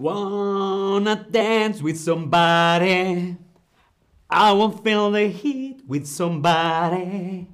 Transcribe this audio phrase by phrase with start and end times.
[0.00, 3.36] Wanna dance with somebody.
[4.30, 7.46] I won't feel the heat with somebody.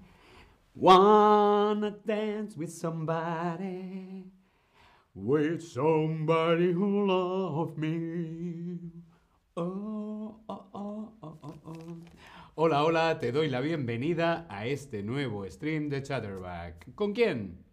[0.73, 4.31] Wanna dance with somebody.
[5.13, 8.79] With somebody who loves me.
[9.57, 11.97] Oh, oh, oh, oh, oh, oh.
[12.55, 16.95] Hola, hola, te doy la bienvenida a este nuevo stream de Chatterback.
[16.95, 17.65] ¿Con quién?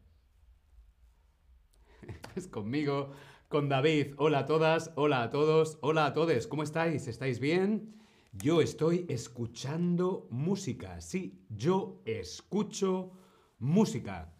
[2.36, 3.12] Es conmigo,
[3.54, 4.16] con David.
[4.17, 6.48] Hola a todas, hola a todos, hola a todos.
[6.48, 7.07] ¿Cómo estáis?
[7.07, 7.94] ¿Estáis bien?
[8.31, 10.99] Yo estoy escuchando música.
[11.02, 13.11] Sí, yo escucho
[13.59, 14.34] música.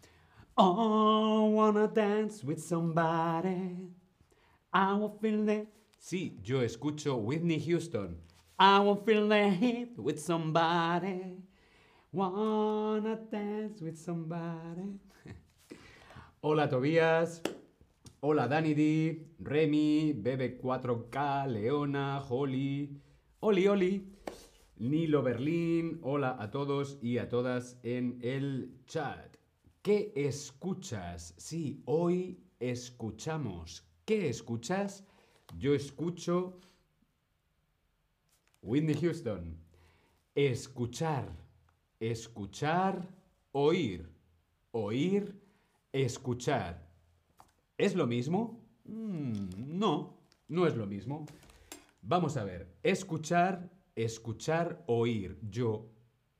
[0.56, 3.88] Oh, wanna dance with somebody.
[4.72, 5.68] I will feel the...
[5.96, 8.18] Sí, yo escucho Whitney Houston.
[8.58, 11.38] I will feel the heat with somebody.
[12.10, 14.98] Wanna dance with somebody.
[16.42, 17.40] Hola Tobías.
[18.26, 22.98] Hola Danny D, Remy, Bebe4K, Leona, Holly,
[23.40, 24.16] Oli Oli,
[24.78, 25.98] Nilo Berlín.
[26.00, 29.36] Hola a todos y a todas en el chat.
[29.82, 31.34] ¿Qué escuchas?
[31.36, 33.86] Sí, hoy escuchamos.
[34.06, 35.04] ¿Qué escuchas?
[35.58, 36.58] Yo escucho
[38.62, 39.58] Whitney Houston.
[40.34, 41.28] Escuchar.
[42.00, 43.06] Escuchar.
[43.52, 44.08] Oír.
[44.70, 45.38] Oír.
[45.92, 46.93] Escuchar.
[47.76, 48.64] ¿Es lo mismo?
[48.84, 50.16] Mm, no,
[50.48, 51.26] no es lo mismo.
[52.02, 52.68] Vamos a ver.
[52.82, 55.38] Escuchar, escuchar, oír.
[55.50, 55.90] Yo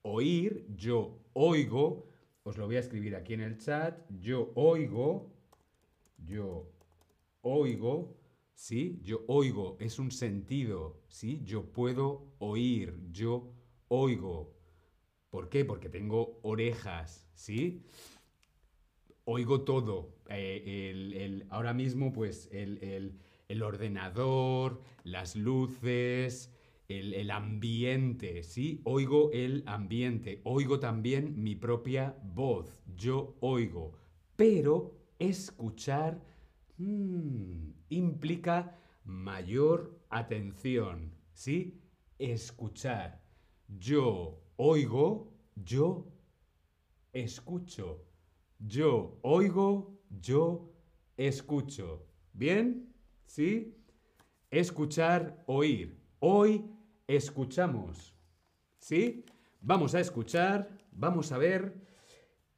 [0.03, 2.07] oír, yo oigo.
[2.45, 3.99] Os lo voy a escribir aquí en el chat.
[4.21, 5.33] Yo oigo.
[6.19, 6.71] Yo
[7.43, 8.17] oigo.
[8.55, 9.01] ¿Sí?
[9.03, 9.77] Yo oigo.
[9.81, 11.01] Es un sentido.
[11.09, 11.41] ¿Sí?
[11.45, 12.97] Yo puedo oír.
[13.11, 13.51] Yo
[13.89, 14.55] oigo.
[15.31, 15.65] ¿Por qué?
[15.65, 17.27] Porque tengo orejas.
[17.35, 17.83] ¿Sí?
[19.27, 20.15] Oigo todo.
[20.29, 23.19] Eh, el- ahora mismo, pues, el,
[23.63, 26.53] ordenador, las luces,
[26.89, 28.81] el, el ambiente, ¿sí?
[28.85, 30.41] Oigo el ambiente.
[30.45, 32.81] Oigo también mi propia voz.
[32.97, 33.93] Yo oigo.
[34.37, 36.21] Pero escuchar
[36.79, 41.81] mm, implica mayor atención, ¿sí?
[42.19, 43.23] Escuchar.
[43.69, 46.07] Yo oigo, yo
[47.13, 48.05] escucho.
[48.67, 50.73] Yo oigo, yo
[51.19, 52.07] escucho.
[52.33, 52.95] ¿Bien?
[53.27, 53.77] ¿Sí?
[54.51, 56.01] Escuchar, oír.
[56.19, 56.65] Hoy
[57.07, 58.15] escuchamos.
[58.79, 59.27] ¿Sí?
[59.61, 61.75] Vamos a escuchar, vamos a ver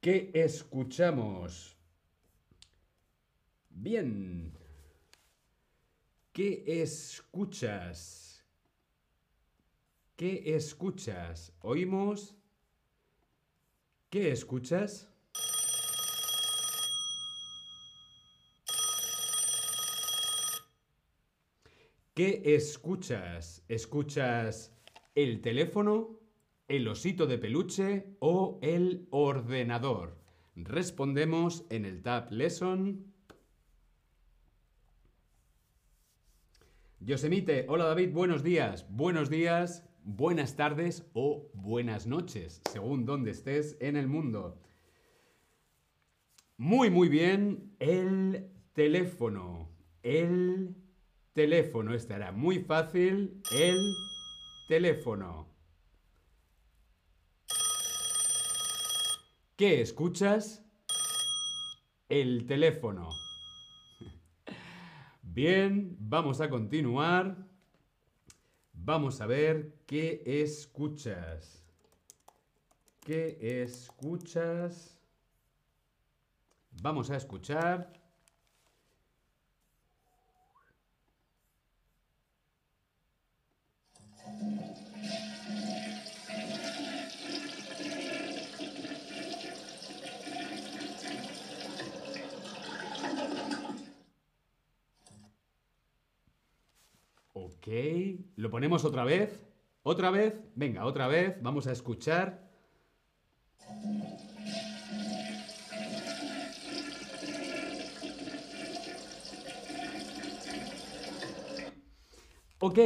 [0.00, 1.76] qué escuchamos.
[3.68, 4.56] Bien.
[6.32, 8.44] ¿Qué escuchas?
[10.14, 11.52] ¿Qué escuchas?
[11.62, 12.36] ¿Oímos?
[14.08, 15.15] ¿Qué escuchas?
[22.16, 23.62] ¿Qué escuchas?
[23.68, 24.74] ¿Escuchas
[25.14, 26.18] el teléfono,
[26.66, 30.16] el osito de peluche o el ordenador?
[30.54, 33.12] Respondemos en el Tab Lesson.
[37.00, 43.76] Yosemite, hola David, buenos días, buenos días, buenas tardes o buenas noches, según donde estés
[43.78, 44.58] en el mundo.
[46.56, 49.68] Muy, muy bien, el teléfono,
[50.02, 50.76] el
[51.36, 53.94] teléfono, estará muy fácil, el
[54.68, 55.46] teléfono.
[59.54, 60.64] ¿Qué escuchas?
[62.08, 63.10] El teléfono.
[65.22, 67.36] Bien, vamos a continuar.
[68.72, 71.62] Vamos a ver qué escuchas.
[73.00, 74.98] ¿Qué escuchas?
[76.80, 77.92] Vamos a escuchar.
[97.66, 97.68] Ok,
[98.36, 99.44] lo ponemos otra vez.
[99.82, 101.36] Otra vez, venga, otra vez.
[101.42, 102.48] Vamos a escuchar.
[112.58, 112.78] Ok,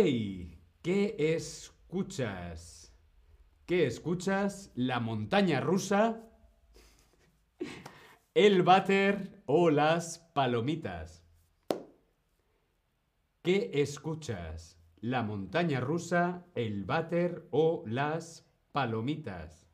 [0.83, 2.93] ¿qué escuchas?
[3.67, 4.73] ¿Qué escuchas?
[4.75, 6.23] ¿La montaña rusa?
[8.35, 11.25] ¿El váter o las palomitas?
[13.43, 14.79] ¿Qué escuchas?
[15.01, 19.70] ¿La montaña rusa, el váter o las palomitas?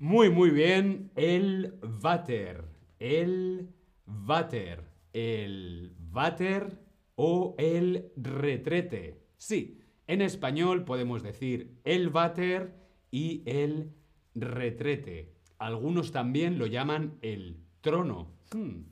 [0.00, 1.10] Muy, muy bien.
[1.16, 2.64] El váter.
[3.00, 3.74] El
[4.06, 4.84] váter.
[5.12, 6.78] El váter
[7.16, 9.24] o el retrete.
[9.36, 12.74] Sí, en español podemos decir el váter
[13.10, 13.92] y el
[14.36, 15.34] retrete.
[15.58, 18.36] Algunos también lo llaman el trono.
[18.52, 18.84] Hmm.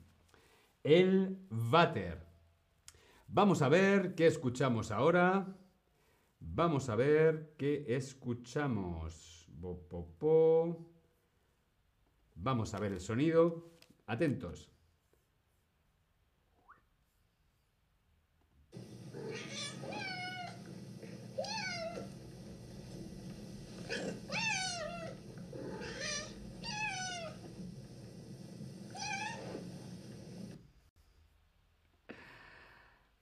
[0.83, 2.27] El váter.
[3.29, 5.55] Vamos a ver qué escuchamos ahora.
[6.41, 9.49] Vamos a ver qué escuchamos.
[12.39, 13.71] Vamos a ver el sonido.
[14.05, 14.71] Atentos.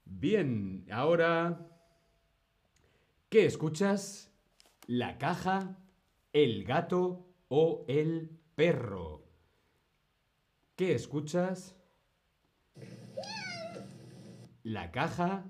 [0.04, 1.68] Bien, ahora,
[3.28, 4.32] ¿qué escuchas?
[4.86, 5.78] ¿La caja,
[6.32, 9.22] el gato o el perro?
[10.74, 11.76] ¿Qué escuchas?
[14.64, 15.44] ¿La caja,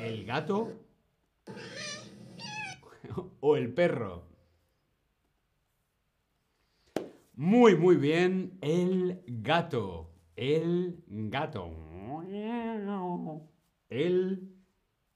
[0.00, 0.72] el gato
[3.40, 4.24] o el perro?
[7.34, 10.10] Muy, muy bien, el gato.
[10.36, 11.70] El gato.
[13.88, 14.54] El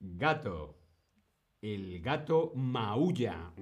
[0.00, 0.78] gato.
[1.60, 3.52] El gato maulla.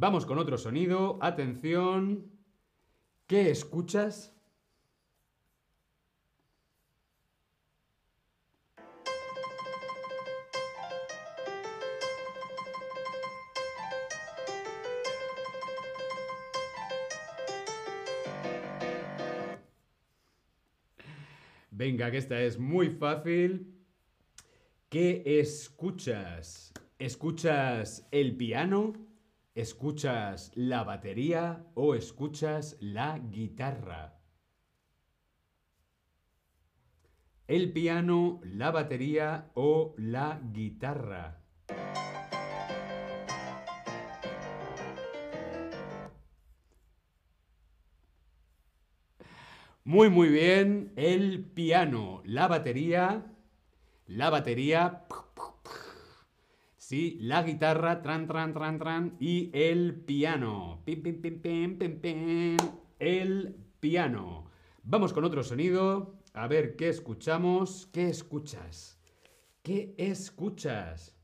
[0.00, 1.18] Vamos con otro sonido.
[1.20, 2.24] Atención.
[3.26, 4.34] ¿Qué escuchas?
[21.70, 23.74] Venga, que esta es muy fácil.
[24.88, 26.72] ¿Qué escuchas?
[27.00, 28.92] ¿Escuchas el piano?
[29.54, 34.20] ¿Escuchas la batería o escuchas la guitarra?
[37.48, 41.40] El piano, la batería o la guitarra.
[49.84, 50.92] Muy, muy bien.
[50.96, 53.24] El piano, la batería,
[54.06, 55.06] la batería,
[56.90, 60.82] sí, la guitarra, tran, tran, tran, tran, y el piano.
[60.84, 62.56] Pim, pim, pim, pim, pim, pim.
[62.98, 64.50] El piano.
[64.82, 66.16] Vamos con otro sonido.
[66.34, 67.88] A ver qué escuchamos.
[67.92, 68.98] ¿Qué escuchas?
[69.62, 71.14] ¿Qué escuchas?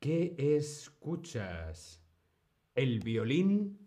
[0.00, 2.05] ¿Qué escuchas?
[2.76, 3.78] ¿El violín,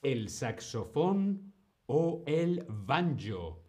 [0.00, 1.52] el saxofón
[1.86, 3.64] o el banjo?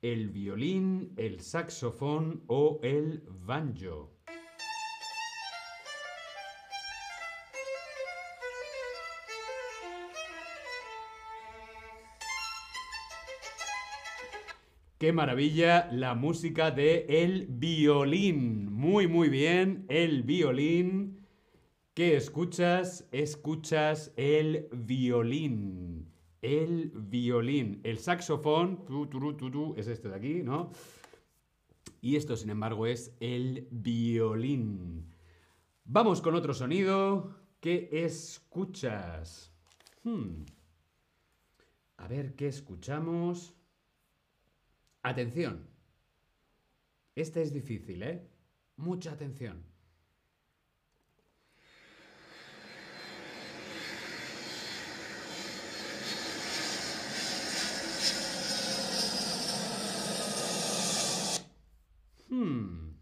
[0.00, 4.16] El violín, el saxofón o el banjo.
[14.96, 18.72] Qué maravilla la música de el violín.
[18.72, 21.23] Muy, muy bien, el violín.
[21.94, 23.06] ¿Qué escuchas?
[23.12, 26.12] Escuchas el violín.
[26.42, 27.80] El violín.
[27.84, 30.72] El saxofón, tu, es este de aquí, ¿no?
[32.00, 35.14] Y esto, sin embargo, es el violín.
[35.84, 37.36] Vamos con otro sonido.
[37.60, 39.52] ¿Qué escuchas?
[40.02, 40.46] Hmm.
[41.98, 43.54] A ver, ¿qué escuchamos?
[45.04, 45.64] Atención.
[47.14, 48.28] Este es difícil, ¿eh?
[48.74, 49.73] Mucha atención.
[62.34, 62.96] Hmm.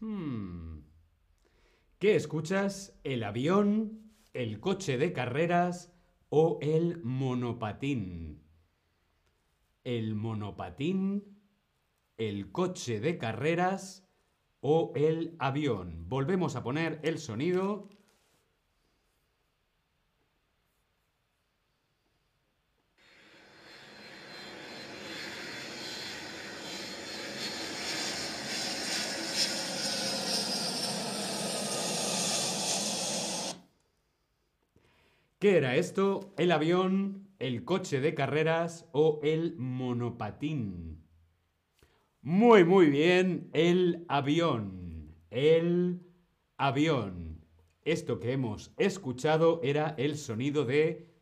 [0.00, 0.80] Hmm.
[1.98, 2.98] ¿Qué escuchas?
[3.04, 5.92] ¿El avión, el coche de carreras
[6.28, 8.46] o el monopatín?
[9.86, 11.38] el monopatín,
[12.18, 14.04] el coche de carreras
[14.58, 16.08] o el avión.
[16.08, 17.88] Volvemos a poner el sonido.
[35.46, 36.34] ¿Qué era esto?
[36.38, 41.04] El avión, el coche de carreras o el monopatín.
[42.20, 45.14] Muy, muy bien, el avión.
[45.30, 46.00] El
[46.56, 47.46] avión.
[47.84, 51.14] Esto que hemos escuchado era el sonido de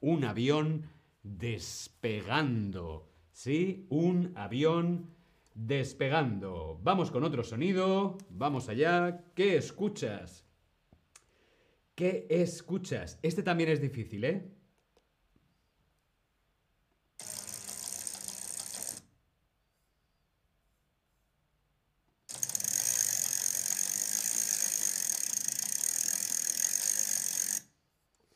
[0.00, 0.88] un avión
[1.22, 3.12] despegando.
[3.30, 3.84] ¿Sí?
[3.90, 5.14] Un avión
[5.52, 6.80] despegando.
[6.82, 8.16] Vamos con otro sonido.
[8.30, 9.22] Vamos allá.
[9.34, 10.45] ¿Qué escuchas?
[11.96, 13.18] ¿Qué escuchas?
[13.22, 14.52] Este también es difícil, ¿eh?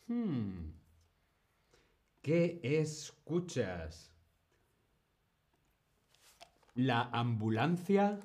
[0.09, 0.73] Hmm.
[2.23, 4.15] ¿Qué escuchas?
[6.75, 8.21] ¿La ambulancia,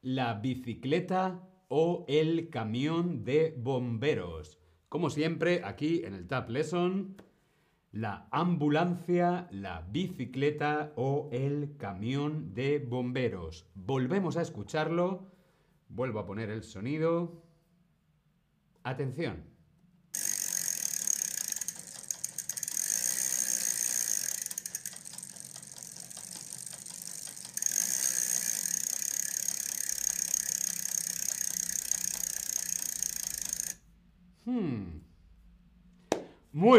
[0.00, 4.59] la bicicleta o el camión de bomberos?
[4.90, 7.14] Como siempre, aquí en el Tab Lesson,
[7.92, 13.70] la ambulancia, la bicicleta o el camión de bomberos.
[13.76, 15.30] Volvemos a escucharlo.
[15.88, 17.40] Vuelvo a poner el sonido.
[18.82, 19.44] Atención.
[34.50, 35.02] Hmm.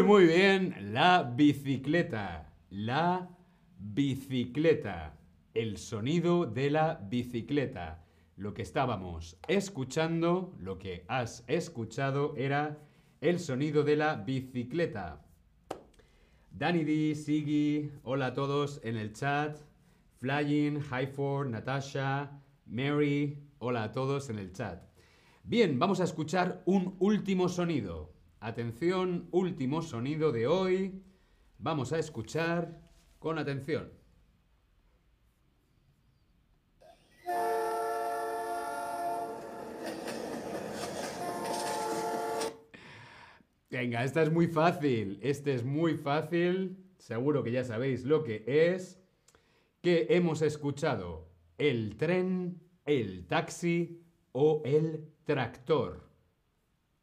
[0.03, 0.93] Muy, bien.
[0.93, 2.51] La bicicleta.
[2.69, 3.29] La
[3.77, 5.17] bicicleta.
[5.53, 8.03] El sonido de la bicicleta.
[8.35, 12.79] Lo que estábamos escuchando, lo que has escuchado era
[13.21, 15.21] el sonido de la bicicleta.
[16.49, 19.57] Danny D, Siggy, hola a todos en el chat.
[20.19, 24.81] Flying, Highford, Natasha, Mary, hola a todos en el chat.
[25.43, 28.10] Bien, vamos a escuchar un último sonido.
[28.43, 31.03] Atención, último sonido de hoy.
[31.59, 32.81] Vamos a escuchar
[33.19, 33.91] con atención.
[43.69, 45.19] Venga, esta es muy fácil.
[45.21, 46.83] Este es muy fácil.
[46.97, 48.99] Seguro que ya sabéis lo que es.
[49.81, 51.29] Que hemos escuchado
[51.59, 56.09] el tren, el taxi o el tractor.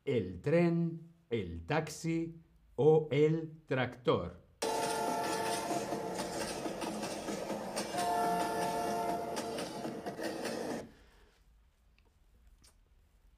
[0.05, 2.35] El tren, el taxi
[2.77, 4.41] o el tractor.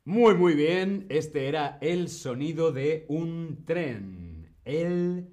[0.04, 1.06] Muy, muy bien.
[1.08, 4.56] Este era el sonido de un tren.
[4.64, 5.28] El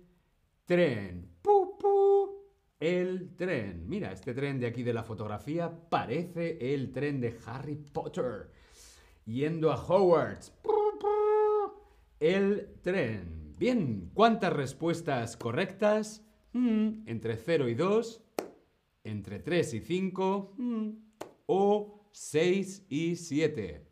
[0.65, 1.31] tren.
[1.41, 2.45] ¡Pu, pu!
[2.79, 3.87] El tren.
[3.87, 8.51] Mira, este tren de aquí de la fotografía parece el tren de Harry Potter.
[9.25, 10.53] Yendo a Hogwarts.
[12.19, 13.55] El tren.
[13.59, 16.25] Bien, ¿cuántas respuestas correctas?
[16.53, 18.23] Mm, entre 0 y 2.
[19.03, 20.55] Entre 3 y 5.
[20.57, 20.89] Mm,
[21.45, 23.85] o 6 y 7.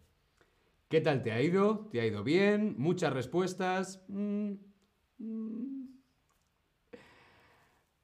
[0.88, 1.88] ¿Qué tal te ha ido?
[1.92, 2.74] ¿Te ha ido bien?
[2.80, 4.04] ¿Muchas respuestas?
[4.08, 4.54] Mm.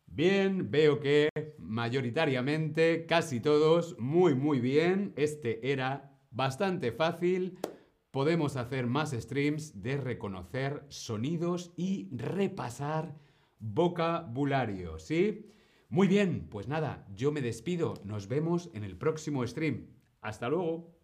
[0.06, 5.14] Bien, veo que mayoritariamente, casi todos, muy muy bien.
[5.16, 7.58] Este era bastante fácil.
[8.12, 13.18] Podemos hacer más streams de reconocer sonidos y repasar
[13.60, 15.46] vocabulario, ¿sí?
[15.88, 17.94] Muy bien, pues nada, yo me despido.
[18.04, 19.88] Nos vemos en el próximo stream.
[20.22, 21.01] Hasta luego.